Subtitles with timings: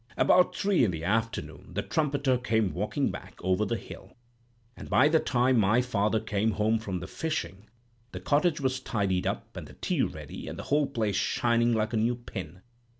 [0.17, 4.17] About three in the afternoon the trumpeter came walking back over the hill;
[4.75, 7.69] and by the time my father came home from the fishing,
[8.11, 11.93] the cottage was tidied up, and the tea ready, and the whole place shining like
[11.93, 12.63] a new pin.